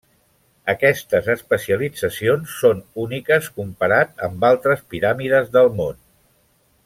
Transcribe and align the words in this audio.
Aquestes 0.71 1.27
especialitzacions 1.33 2.55
són 2.63 2.81
úniques 3.05 3.51
comparat 3.59 4.25
amb 4.29 4.49
altres 4.53 4.83
piràmides 4.95 5.55
del 5.59 5.71
món. 5.83 6.01